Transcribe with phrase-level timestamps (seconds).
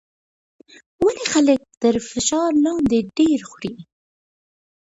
[1.05, 3.75] ولې خلک تر فشار لاندې ډېر خوري؟